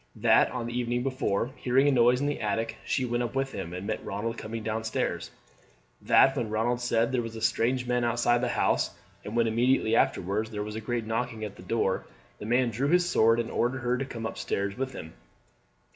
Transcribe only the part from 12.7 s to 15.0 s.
drew his sword and ordered her to come up stairs with